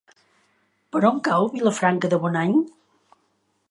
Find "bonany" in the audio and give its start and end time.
2.25-2.61